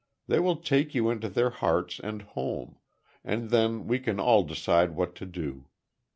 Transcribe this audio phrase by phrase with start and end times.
[0.25, 5.13] They will take you into their hearts and home—and then we can all decide what
[5.17, 5.67] to do.